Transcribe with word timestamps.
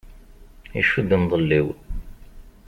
Icudd 0.79 1.09
amḍelliw. 1.15 1.67